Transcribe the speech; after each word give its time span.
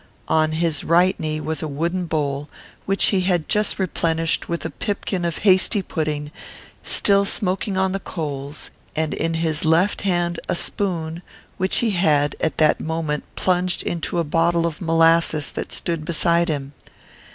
On 0.29 0.53
his 0.53 0.83
right 0.83 1.13
knee 1.19 1.39
was 1.39 1.61
a 1.61 1.67
wooden 1.67 2.07
bowl, 2.07 2.49
which 2.87 3.09
he 3.09 3.21
had 3.21 3.47
just 3.47 3.77
replenished 3.77 4.45
from 4.45 4.55
a 4.63 4.69
pipkin 4.71 5.23
of 5.23 5.37
hasty 5.45 5.83
pudding 5.83 6.31
still 6.81 7.23
smoking 7.23 7.77
on 7.77 7.91
the 7.91 7.99
coals; 7.99 8.71
and 8.95 9.13
in 9.13 9.35
his 9.35 9.63
left 9.63 10.01
hand 10.01 10.39
a 10.49 10.55
spoon, 10.55 11.21
which 11.57 11.75
he 11.85 11.91
had, 11.91 12.35
at 12.41 12.57
that 12.57 12.79
moment, 12.81 13.25
plunged 13.35 13.83
into 13.83 14.17
a 14.17 14.23
bottle 14.23 14.65
of 14.65 14.81
molasses 14.81 15.51
that 15.51 15.71
stood 15.71 16.03
beside 16.03 16.49
him. 16.49 16.73